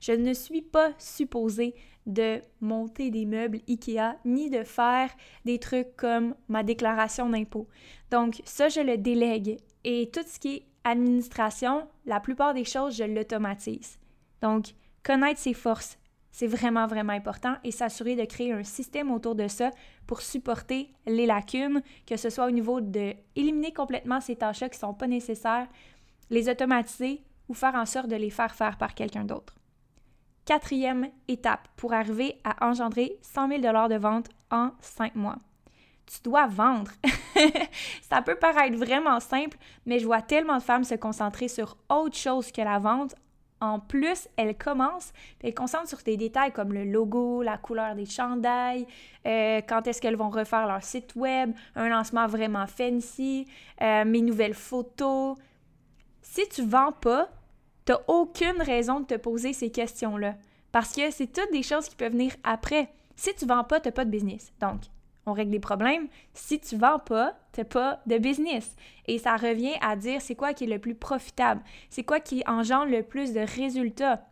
Je 0.00 0.12
ne 0.12 0.32
suis 0.32 0.62
pas 0.62 0.92
supposé 0.98 1.74
de 2.06 2.40
monter 2.60 3.10
des 3.10 3.26
meubles 3.26 3.60
IKEA 3.68 4.16
ni 4.24 4.48
de 4.48 4.62
faire 4.62 5.10
des 5.44 5.58
trucs 5.58 5.96
comme 5.96 6.34
ma 6.48 6.62
déclaration 6.62 7.28
d'impôt. 7.28 7.66
Donc 8.10 8.40
ça, 8.44 8.68
je 8.68 8.80
le 8.80 8.96
délègue 8.96 9.58
et 9.84 10.10
tout 10.12 10.20
ce 10.26 10.38
qui 10.38 10.56
est 10.56 10.66
administration, 10.84 11.88
la 12.06 12.20
plupart 12.20 12.54
des 12.54 12.64
choses, 12.64 12.96
je 12.96 13.04
l'automatise. 13.04 13.98
Donc, 14.40 14.66
connaître 15.02 15.40
ses 15.40 15.52
forces, 15.52 15.98
c'est 16.36 16.46
vraiment, 16.46 16.86
vraiment 16.86 17.14
important 17.14 17.56
et 17.64 17.70
s'assurer 17.70 18.14
de 18.14 18.26
créer 18.26 18.52
un 18.52 18.62
système 18.62 19.10
autour 19.10 19.34
de 19.34 19.48
ça 19.48 19.70
pour 20.06 20.20
supporter 20.20 20.90
les 21.06 21.24
lacunes, 21.24 21.80
que 22.04 22.18
ce 22.18 22.28
soit 22.28 22.44
au 22.44 22.50
niveau 22.50 22.82
de 22.82 23.14
éliminer 23.36 23.72
complètement 23.72 24.20
ces 24.20 24.36
tâches-là 24.36 24.68
qui 24.68 24.76
ne 24.76 24.80
sont 24.80 24.92
pas 24.92 25.06
nécessaires, 25.06 25.66
les 26.28 26.50
automatiser 26.50 27.22
ou 27.48 27.54
faire 27.54 27.74
en 27.74 27.86
sorte 27.86 28.08
de 28.08 28.16
les 28.16 28.28
faire 28.28 28.54
faire 28.54 28.76
par 28.76 28.94
quelqu'un 28.94 29.24
d'autre. 29.24 29.54
Quatrième 30.44 31.08
étape 31.26 31.68
pour 31.74 31.94
arriver 31.94 32.38
à 32.44 32.68
engendrer 32.68 33.16
100 33.22 33.48
000 33.48 33.60
de 33.88 33.96
vente 33.96 34.28
en 34.50 34.72
cinq 34.78 35.14
mois. 35.14 35.38
Tu 36.04 36.20
dois 36.22 36.48
vendre. 36.48 36.90
ça 38.10 38.20
peut 38.20 38.36
paraître 38.36 38.76
vraiment 38.76 39.20
simple, 39.20 39.56
mais 39.86 40.00
je 40.00 40.04
vois 40.04 40.20
tellement 40.20 40.58
de 40.58 40.62
femmes 40.62 40.84
se 40.84 40.96
concentrer 40.96 41.48
sur 41.48 41.78
autre 41.88 42.18
chose 42.18 42.52
que 42.52 42.60
la 42.60 42.78
vente 42.78 43.14
en 43.60 43.80
plus, 43.80 44.28
elle 44.36 44.56
commence, 44.56 45.12
elle 45.42 45.54
concentre 45.54 45.88
sur 45.88 45.98
des 45.98 46.16
détails 46.16 46.52
comme 46.52 46.72
le 46.72 46.84
logo, 46.84 47.42
la 47.42 47.56
couleur 47.56 47.94
des 47.94 48.04
chandails, 48.04 48.86
euh, 49.26 49.60
quand 49.66 49.86
est-ce 49.86 50.00
qu'elles 50.00 50.16
vont 50.16 50.28
refaire 50.28 50.66
leur 50.66 50.82
site 50.82 51.14
web, 51.16 51.52
un 51.74 51.88
lancement 51.88 52.26
vraiment 52.26 52.66
fancy, 52.66 53.46
euh, 53.80 54.04
mes 54.04 54.20
nouvelles 54.20 54.54
photos. 54.54 55.36
Si 56.20 56.46
tu 56.48 56.62
vends 56.62 56.92
pas, 56.92 57.30
tu 57.86 57.92
n'as 57.92 57.98
aucune 58.08 58.60
raison 58.60 59.00
de 59.00 59.06
te 59.06 59.14
poser 59.14 59.52
ces 59.52 59.70
questions-là. 59.70 60.34
Parce 60.70 60.92
que 60.92 61.10
c'est 61.10 61.32
toutes 61.32 61.52
des 61.52 61.62
choses 61.62 61.88
qui 61.88 61.96
peuvent 61.96 62.12
venir 62.12 62.32
après. 62.44 62.90
Si 63.14 63.34
tu 63.34 63.46
vends 63.46 63.64
pas, 63.64 63.80
tu 63.80 63.88
n'as 63.88 63.92
pas 63.92 64.04
de 64.04 64.10
business. 64.10 64.52
Donc, 64.60 64.82
on 65.26 65.32
règle 65.32 65.52
les 65.52 65.60
problèmes. 65.60 66.08
Si 66.34 66.58
tu 66.60 66.76
vends 66.76 66.98
pas, 67.00 67.34
tu 67.52 67.60
n'as 67.60 67.64
pas 67.64 68.00
de 68.06 68.18
business. 68.18 68.76
Et 69.06 69.18
ça 69.18 69.36
revient 69.36 69.74
à 69.80 69.96
dire 69.96 70.22
c'est 70.22 70.36
quoi 70.36 70.54
qui 70.54 70.64
est 70.64 70.68
le 70.68 70.78
plus 70.78 70.94
profitable, 70.94 71.62
c'est 71.90 72.04
quoi 72.04 72.20
qui 72.20 72.42
engendre 72.46 72.90
le 72.90 73.02
plus 73.02 73.32
de 73.32 73.40
résultats? 73.40 74.22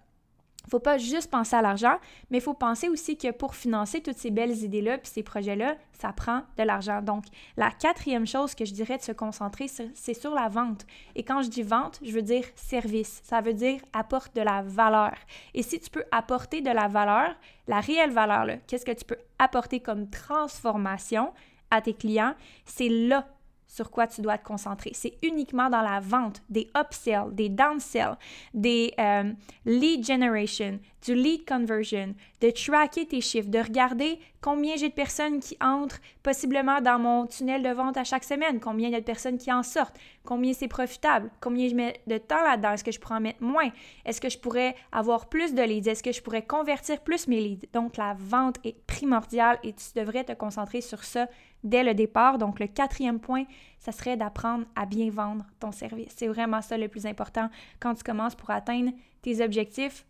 Faut 0.71 0.80
pas 0.80 0.99
juste 0.99 1.30
penser 1.30 1.56
à 1.56 1.62
l'argent, 1.62 1.97
mais 2.30 2.38
il 2.38 2.40
faut 2.40 2.54
penser 2.54 2.88
aussi 2.88 3.16
que 3.16 3.30
pour 3.30 3.54
financer 3.54 4.00
toutes 4.00 4.16
ces 4.16 4.30
belles 4.30 4.56
idées-là 4.56 4.99
puis 4.99 5.11
ces 5.12 5.23
projets-là, 5.23 5.76
ça 5.92 6.12
prend 6.12 6.42
de 6.56 6.62
l'argent. 6.62 7.02
Donc, 7.02 7.25
la 7.56 7.71
quatrième 7.71 8.26
chose 8.26 8.54
que 8.54 8.64
je 8.64 8.73
dirais 8.73 8.97
de 8.97 9.02
se 9.02 9.12
concentrer, 9.12 9.68
c'est 9.68 10.14
sur 10.14 10.35
la 10.35 10.49
vente. 10.49 10.87
Et 11.14 11.23
quand 11.23 11.42
je 11.42 11.49
dis 11.49 11.62
vente, 11.62 12.00
je 12.02 12.12
veux 12.12 12.23
dire 12.23 12.44
service. 12.54 13.21
Ça 13.25 13.40
veut 13.40 13.54
dire 13.54 13.80
apporte 13.92 14.35
de 14.35 14.40
la 14.40 14.62
valeur. 14.62 15.14
Et 15.54 15.62
si 15.62 15.80
tu 15.80 15.90
peux 15.90 16.04
apporter 16.11 16.61
de 16.61 16.71
la 16.71 16.88
valeur, 16.88 17.35
la 17.68 17.80
réelle 17.80 18.11
valeur, 18.11 18.47
qu'est-ce 18.66 18.85
que 18.85 18.92
tu 18.92 19.04
peux 19.04 19.18
apporter 19.38 19.80
comme 19.80 20.09
transformation 20.09 21.33
à 21.71 21.80
tes 21.80 21.94
clients, 21.94 22.35
c'est 22.64 22.88
là 22.88 23.26
sur 23.75 23.90
quoi 23.90 24.07
tu 24.07 24.21
dois 24.23 24.38
te 24.38 24.45
concentrer. 24.45 24.93
C'est 24.95 25.19
uniquement 25.23 25.69
dans 25.69 25.83
la 25.83 25.99
vente, 25.99 26.43
des 26.49 26.71
upsells, 26.76 27.35
des 27.35 27.49
downsells, 27.49 28.16
des 28.54 28.95
euh, 29.00 29.33
lead 29.66 30.07
generation, 30.07 30.78
du 31.04 31.14
lead 31.16 31.45
conversion, 31.45 32.14
de 32.44 32.50
tracker 32.50 33.06
tes 33.06 33.22
chiffres, 33.22 33.48
de 33.48 33.58
regarder 33.58 34.18
combien 34.42 34.76
j'ai 34.76 34.90
de 34.90 34.94
personnes 34.94 35.40
qui 35.40 35.56
entrent 35.62 35.98
possiblement 36.22 36.82
dans 36.82 36.98
mon 36.98 37.26
tunnel 37.26 37.62
de 37.62 37.70
vente 37.70 37.96
à 37.96 38.04
chaque 38.04 38.22
semaine, 38.22 38.60
combien 38.60 38.88
il 38.88 38.92
y 38.92 38.96
a 38.96 39.00
de 39.00 39.04
personnes 39.04 39.38
qui 39.38 39.50
en 39.50 39.62
sortent, 39.62 39.96
combien 40.24 40.52
c'est 40.52 40.68
profitable, 40.68 41.30
combien 41.40 41.70
je 41.70 41.74
mets 41.74 42.02
de 42.06 42.18
temps 42.18 42.42
là-dedans, 42.42 42.72
est-ce 42.72 42.84
que 42.84 42.92
je 42.92 43.00
pourrais 43.00 43.14
en 43.14 43.20
mettre 43.20 43.42
moins, 43.42 43.70
est-ce 44.04 44.20
que 44.20 44.28
je 44.28 44.36
pourrais 44.36 44.74
avoir 44.92 45.30
plus 45.30 45.54
de 45.54 45.62
leads, 45.62 45.88
est-ce 45.88 46.02
que 46.02 46.12
je 46.12 46.20
pourrais 46.20 46.44
convertir 46.44 47.00
plus 47.00 47.28
mes 47.28 47.40
leads. 47.40 47.66
Donc 47.72 47.96
la 47.96 48.14
vente 48.18 48.58
est 48.62 48.76
primordiale 48.86 49.58
et 49.62 49.72
tu 49.72 49.98
devrais 49.98 50.24
te 50.24 50.32
concentrer 50.32 50.82
sur 50.82 51.02
ça 51.02 51.26
dès 51.62 51.82
le 51.82 51.94
départ. 51.94 52.36
Donc 52.36 52.60
le 52.60 52.66
quatrième 52.66 53.20
point, 53.20 53.44
ça 53.78 53.90
serait 53.90 54.18
d'apprendre 54.18 54.66
à 54.76 54.84
bien 54.84 55.08
vendre 55.08 55.46
ton 55.60 55.72
service. 55.72 56.12
C'est 56.14 56.28
vraiment 56.28 56.60
ça 56.60 56.76
le 56.76 56.88
plus 56.88 57.06
important 57.06 57.48
quand 57.80 57.94
tu 57.94 58.04
commences 58.04 58.34
pour 58.34 58.50
atteindre 58.50 58.90
tes 59.22 59.42
objectifs 59.42 60.04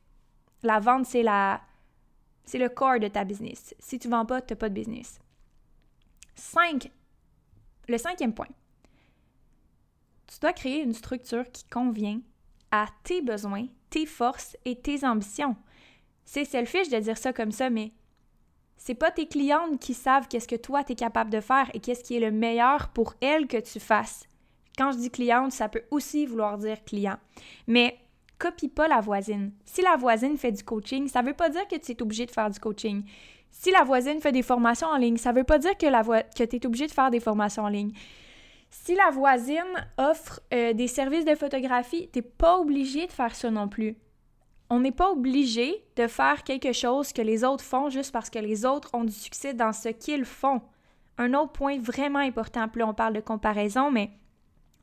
la 0.65 0.81
vente, 0.81 1.07
c'est 1.07 1.23
la 1.23 1.61
c'est 2.45 2.59
le 2.59 2.69
corps 2.69 3.01
de 3.01 3.09
ta 3.09 3.25
business. 3.25 3.75
Si 3.79 3.99
tu 3.99 4.09
ne 4.09 4.13
vends 4.13 4.27
pas, 4.27 4.41
tu 4.41 4.53
n'as 4.53 4.59
pas 4.59 4.69
de 4.69 4.75
business. 4.75 5.19
Cinq, 6.35 6.91
le 7.89 7.99
cinquième 7.99 8.35
point. 8.35 8.49
Tu 10.27 10.39
dois 10.41 10.53
créer 10.53 10.83
une 10.83 10.95
structure 10.95 11.51
qui 11.53 11.65
convient 11.65 12.21
à 12.71 12.87
tes 13.05 13.23
besoins, 13.23 13.67
tes 13.91 14.07
forces 14.07 14.57
et 14.65 14.81
tes 14.81 15.05
ambitions. 15.05 15.57
C'est 16.25 16.45
selfish 16.45 16.89
de 16.89 16.99
dire 16.99 17.19
ça 17.19 17.33
comme 17.33 17.53
ça, 17.53 17.71
mais 17.71 17.93
c'est 18.77 18.95
pas 18.95 19.11
tes 19.11 19.27
clientes 19.27 19.79
qui 19.81 19.95
savent 19.95 20.29
qu'est-ce 20.29 20.49
que 20.49 20.57
toi 20.57 20.83
tu 20.83 20.93
es 20.93 20.97
capable 20.97 21.31
de 21.31 21.41
faire 21.41 21.71
et 21.75 21.81
qu'est-ce 21.81 22.03
qui 22.03 22.17
est 22.17 22.21
le 22.21 22.33
meilleur 22.33 22.89
pour 22.89 23.15
elles 23.21 23.47
que 23.47 23.61
tu 23.61 23.81
fasses. 23.81 24.25
Quand 24.77 24.91
je 24.93 24.99
dis 24.99 25.11
cliente, 25.11 25.53
ça 25.53 25.69
peut 25.69 25.85
aussi 25.91 26.27
vouloir 26.27 26.59
dire 26.59 26.85
client. 26.85 27.19
Mais 27.67 27.97
copie 28.45 28.69
pas 28.69 28.89
la 28.89 29.01
voisine. 29.01 29.53
Si 29.65 29.81
la 29.81 29.97
voisine 29.97 30.37
fait 30.37 30.53
du 30.53 30.63
coaching, 30.63 31.09
ça 31.09 31.23
veut 31.23 31.33
pas 31.33 31.49
dire 31.49 31.67
que 31.67 31.77
tu 31.77 31.93
es 31.93 32.03
obligé 32.03 32.27
de 32.27 32.31
faire 32.31 32.51
du 32.51 32.61
coaching. 32.61 33.03
Si 33.51 33.71
la 33.71 33.85
voisine 33.85 34.21
fait 34.21 34.33
des 34.33 34.43
formations 34.43 34.89
en 34.89 34.97
ligne, 34.97 35.17
ça 35.17 35.33
veut 35.33 35.45
pas 35.45 35.59
dire 35.59 35.77
que, 35.79 35.87
que 36.37 36.45
tu 36.45 36.57
es 36.57 36.67
obligé 36.67 36.87
de 36.87 36.93
faire 36.93 37.11
des 37.11 37.21
formations 37.21 37.63
en 37.63 37.69
ligne. 37.69 37.93
Si 38.69 38.95
la 38.95 39.11
voisine 39.11 39.89
offre 39.97 40.41
euh, 40.53 40.73
des 40.73 40.89
services 40.89 41.25
de 41.25 41.35
photographie, 41.37 42.11
tu 42.13 42.19
n'es 42.19 42.23
pas 42.23 42.59
obligé 42.59 43.07
de 43.07 43.13
faire 43.13 43.35
ça 43.35 43.51
non 43.51 43.69
plus. 43.69 43.97
On 44.69 44.81
n'est 44.81 44.93
pas 44.93 45.11
obligé 45.11 45.85
de 45.97 46.07
faire 46.07 46.43
quelque 46.43 46.73
chose 46.73 47.13
que 47.13 47.23
les 47.23 47.45
autres 47.45 47.65
font 47.65 47.89
juste 47.89 48.13
parce 48.13 48.31
que 48.31 48.41
les 48.41 48.67
autres 48.67 48.91
ont 48.93 49.05
du 49.05 49.13
succès 49.13 49.55
dans 49.55 49.73
ce 49.73 49.91
qu'ils 49.91 50.25
font. 50.25 50.61
Un 51.17 51.33
autre 51.35 51.53
point 51.53 51.79
vraiment 51.79 52.19
important, 52.19 52.69
plus 52.69 52.83
on 52.83 52.95
parle 52.95 53.15
de 53.15 53.21
comparaison, 53.21 53.91
mais 53.91 54.11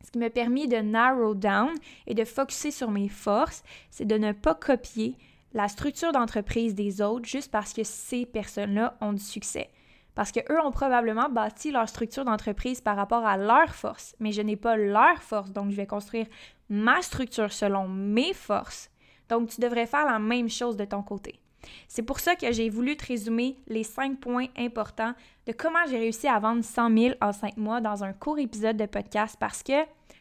ce 0.04 0.12
qui 0.12 0.20
m'a 0.20 0.30
permis 0.30 0.68
de 0.68 0.78
narrow 0.78 1.36
down 1.36 1.70
et 2.08 2.14
de 2.14 2.26
focuser 2.26 2.72
sur 2.72 2.92
mes 2.92 3.10
forces, 3.10 3.64
c'est 3.90 4.06
de 4.06 4.18
ne 4.18 4.32
pas 4.32 4.56
copier 4.56 5.18
la 5.54 5.68
structure 5.68 6.12
d'entreprise 6.12 6.76
des 6.76 7.02
autres 7.02 7.26
juste 7.26 7.52
parce 7.52 7.74
que 7.74 7.84
ces 7.84 8.26
personnes-là 8.26 8.98
ont 9.02 9.14
du 9.14 9.22
succès. 9.22 9.70
Parce 10.16 10.32
qu'eux 10.32 10.60
ont 10.64 10.72
probablement 10.72 11.30
bâti 11.30 11.72
leur 11.72 11.88
structure 11.88 12.26
d'entreprise 12.26 12.82
par 12.82 12.98
rapport 12.98 13.26
à 13.26 13.38
leurs 13.38 13.74
forces, 13.74 14.16
mais 14.20 14.32
je 14.32 14.42
n'ai 14.42 14.58
pas 14.58 14.76
leurs 14.76 15.22
forces, 15.22 15.52
donc 15.52 15.72
je 15.72 15.76
vais 15.76 15.88
construire 15.88 16.28
ma 16.70 17.02
structure 17.02 17.52
selon 17.52 17.88
mes 17.88 18.34
forces. 18.34 18.90
Donc 19.30 19.50
tu 19.50 19.62
devrais 19.62 19.88
faire 19.88 20.06
la 20.06 20.20
même 20.20 20.50
chose 20.50 20.76
de 20.76 20.86
ton 20.86 21.02
côté. 21.02 21.40
C'est 21.88 22.04
pour 22.04 22.20
ça 22.20 22.36
que 22.36 22.52
j'ai 22.52 22.70
voulu 22.70 22.98
te 22.98 23.06
résumer 23.06 23.58
les 23.68 23.84
cinq 23.84 24.20
points 24.20 24.48
importants 24.58 25.14
de 25.46 25.52
comment 25.52 25.86
j'ai 25.90 25.98
réussi 25.98 26.28
à 26.28 26.40
vendre 26.40 26.64
100 26.64 26.98
000 26.98 27.16
en 27.22 27.32
cinq 27.32 27.58
mois 27.58 27.82
dans 27.82 28.04
un 28.04 28.14
court 28.14 28.40
épisode 28.40 28.78
de 28.78 28.86
podcast 28.86 29.36
parce 29.40 29.64
que 29.64 29.74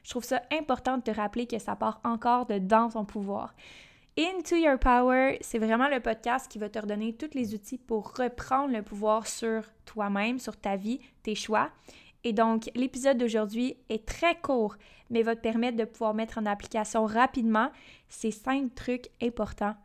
je 0.02 0.10
trouve 0.10 0.24
ça 0.24 0.42
important 0.52 0.98
de 0.98 1.02
te 1.02 1.10
rappeler 1.10 1.46
que 1.46 1.58
ça 1.58 1.76
part 1.76 2.00
encore 2.04 2.46
de 2.46 2.58
dans 2.58 2.88
ton 2.88 3.04
pouvoir. 3.04 3.54
Into 4.18 4.56
Your 4.56 4.78
Power, 4.78 5.38
c'est 5.40 5.58
vraiment 5.58 5.88
le 5.88 6.00
podcast 6.00 6.50
qui 6.50 6.58
va 6.58 6.68
te 6.68 6.78
redonner 6.78 7.14
tous 7.14 7.34
les 7.34 7.54
outils 7.54 7.78
pour 7.78 8.12
reprendre 8.16 8.72
le 8.72 8.82
pouvoir 8.82 9.26
sur 9.26 9.62
toi-même, 9.86 10.38
sur 10.38 10.56
ta 10.56 10.76
vie, 10.76 11.00
tes 11.22 11.34
choix. 11.34 11.70
Et 12.24 12.32
donc, 12.32 12.70
l'épisode 12.74 13.18
d'aujourd'hui 13.18 13.76
est 13.88 14.06
très 14.06 14.38
court, 14.38 14.76
mais 15.08 15.22
va 15.22 15.36
te 15.36 15.40
permettre 15.40 15.76
de 15.76 15.84
pouvoir 15.84 16.12
mettre 16.12 16.38
en 16.38 16.46
application 16.46 17.06
rapidement 17.06 17.70
ces 18.08 18.30
cinq 18.30 18.74
trucs 18.74 19.08
importants 19.22 19.76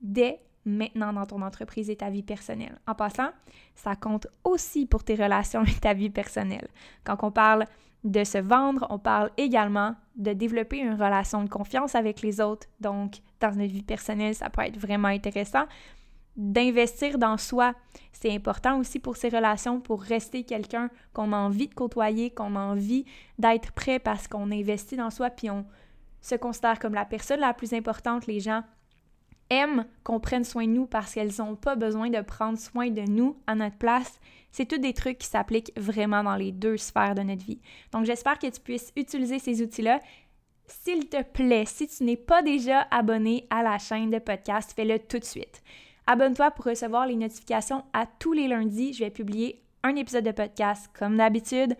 dès 0.00 0.40
maintenant 0.64 1.12
dans 1.12 1.26
ton 1.26 1.42
entreprise 1.42 1.90
et 1.90 1.96
ta 1.96 2.10
vie 2.10 2.22
personnelle. 2.22 2.78
En 2.86 2.94
passant, 2.94 3.30
ça 3.74 3.96
compte 3.96 4.26
aussi 4.44 4.86
pour 4.86 5.04
tes 5.04 5.14
relations 5.14 5.64
et 5.64 5.74
ta 5.80 5.94
vie 5.94 6.10
personnelle. 6.10 6.68
Quand 7.04 7.16
on 7.22 7.30
parle 7.30 7.66
de 8.04 8.22
se 8.22 8.38
vendre, 8.38 8.86
on 8.90 8.98
parle 8.98 9.30
également 9.36 9.94
de 10.16 10.32
développer 10.32 10.78
une 10.78 10.92
relation 10.92 11.42
de 11.42 11.48
confiance 11.48 11.94
avec 11.94 12.20
les 12.20 12.40
autres. 12.40 12.66
Donc, 12.80 13.16
dans 13.40 13.52
notre 13.56 13.72
vie 13.72 13.82
personnelle, 13.82 14.34
ça 14.34 14.50
peut 14.50 14.62
être 14.62 14.78
vraiment 14.78 15.08
intéressant. 15.08 15.64
D'investir 16.36 17.18
dans 17.18 17.38
soi, 17.38 17.74
c'est 18.12 18.32
important 18.32 18.78
aussi 18.78 18.98
pour 18.98 19.16
ces 19.16 19.28
relations, 19.28 19.80
pour 19.80 20.02
rester 20.02 20.44
quelqu'un 20.44 20.90
qu'on 21.12 21.32
a 21.32 21.36
envie 21.36 21.68
de 21.68 21.74
côtoyer, 21.74 22.30
qu'on 22.30 22.56
a 22.56 22.60
envie 22.60 23.04
d'être 23.38 23.72
prêt 23.72 23.98
parce 23.98 24.28
qu'on 24.28 24.50
investit 24.50 24.96
dans 24.96 25.10
soi, 25.10 25.30
puis 25.30 25.48
on 25.48 25.64
se 26.20 26.34
considère 26.34 26.78
comme 26.78 26.94
la 26.94 27.04
personne 27.04 27.40
la 27.40 27.54
plus 27.54 27.72
importante. 27.72 28.26
Les 28.26 28.40
gens 28.40 28.62
aiment 29.50 29.86
qu'on 30.02 30.20
prenne 30.20 30.44
soin 30.44 30.66
de 30.66 30.72
nous 30.72 30.86
parce 30.86 31.14
qu'elles 31.14 31.32
n'ont 31.38 31.56
pas 31.56 31.76
besoin 31.76 32.10
de 32.10 32.20
prendre 32.20 32.58
soin 32.58 32.90
de 32.90 33.02
nous 33.02 33.36
à 33.46 33.54
notre 33.54 33.76
place. 33.76 34.20
C'est 34.52 34.66
tous 34.66 34.78
des 34.78 34.92
trucs 34.92 35.18
qui 35.18 35.26
s'appliquent 35.26 35.72
vraiment 35.76 36.22
dans 36.22 36.36
les 36.36 36.52
deux 36.52 36.76
sphères 36.76 37.14
de 37.14 37.22
notre 37.22 37.44
vie. 37.44 37.60
Donc 37.92 38.04
j'espère 38.04 38.38
que 38.38 38.46
tu 38.46 38.60
puisses 38.60 38.92
utiliser 38.96 39.38
ces 39.38 39.62
outils-là. 39.62 40.00
S'il 40.66 41.08
te 41.08 41.22
plaît, 41.22 41.64
si 41.66 41.88
tu 41.88 42.04
n'es 42.04 42.16
pas 42.16 42.42
déjà 42.42 42.86
abonné 42.90 43.46
à 43.50 43.62
la 43.62 43.78
chaîne 43.78 44.10
de 44.10 44.18
podcast, 44.18 44.72
fais-le 44.74 44.98
tout 44.98 45.18
de 45.18 45.24
suite. 45.24 45.62
Abonne-toi 46.06 46.50
pour 46.52 46.66
recevoir 46.66 47.06
les 47.06 47.16
notifications 47.16 47.84
à 47.92 48.06
tous 48.06 48.32
les 48.32 48.48
lundis. 48.48 48.92
Je 48.92 49.04
vais 49.04 49.10
publier 49.10 49.62
un 49.82 49.96
épisode 49.96 50.24
de 50.24 50.32
podcast 50.32 50.90
comme 50.98 51.16
d'habitude. 51.16 51.76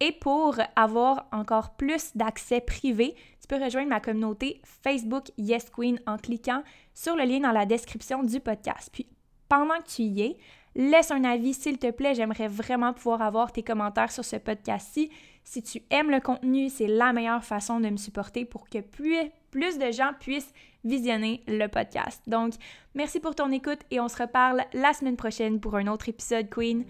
Et 0.00 0.12
pour 0.12 0.56
avoir 0.76 1.26
encore 1.30 1.76
plus 1.76 2.16
d'accès 2.16 2.60
privé, 2.60 3.14
tu 3.40 3.46
peux 3.46 3.62
rejoindre 3.62 3.90
ma 3.90 4.00
communauté 4.00 4.60
Facebook 4.64 5.24
Yes 5.36 5.68
Queen 5.70 6.00
en 6.06 6.16
cliquant 6.16 6.62
sur 6.94 7.16
le 7.16 7.24
lien 7.24 7.40
dans 7.40 7.52
la 7.52 7.66
description 7.66 8.22
du 8.22 8.40
podcast. 8.40 8.88
Puis 8.90 9.06
pendant 9.48 9.76
que 9.78 9.88
tu 9.88 10.02
y 10.02 10.22
es, 10.22 10.38
laisse 10.74 11.10
un 11.10 11.24
avis 11.24 11.54
s'il 11.54 11.78
te 11.78 11.90
plaît. 11.90 12.14
J'aimerais 12.14 12.48
vraiment 12.48 12.94
pouvoir 12.94 13.20
avoir 13.20 13.52
tes 13.52 13.62
commentaires 13.62 14.12
sur 14.12 14.24
ce 14.24 14.36
podcast-ci. 14.36 15.10
Si 15.44 15.62
tu 15.62 15.82
aimes 15.90 16.10
le 16.10 16.20
contenu, 16.20 16.68
c'est 16.68 16.86
la 16.86 17.12
meilleure 17.12 17.44
façon 17.44 17.80
de 17.80 17.88
me 17.88 17.96
supporter 17.96 18.44
pour 18.44 18.68
que 18.68 18.78
plus 18.78 19.78
de 19.78 19.90
gens 19.90 20.12
puissent 20.18 20.52
visionner 20.84 21.42
le 21.46 21.66
podcast. 21.66 22.22
Donc, 22.26 22.54
merci 22.94 23.20
pour 23.20 23.34
ton 23.34 23.50
écoute 23.50 23.80
et 23.90 24.00
on 24.00 24.08
se 24.08 24.22
reparle 24.22 24.64
la 24.72 24.92
semaine 24.92 25.16
prochaine 25.16 25.60
pour 25.60 25.76
un 25.76 25.88
autre 25.88 26.08
épisode 26.08 26.48
Queen. 26.48 26.84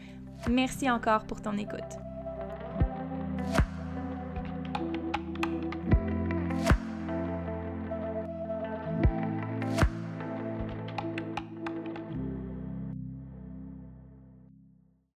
Merci 0.48 0.90
encore 0.90 1.24
pour 1.24 1.40
ton 1.40 1.56
écoute. 1.56 2.09